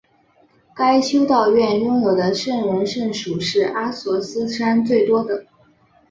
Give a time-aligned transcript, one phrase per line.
[0.75, 5.45] 该修道院拥有的圣人圣髑是阿索斯山最多的。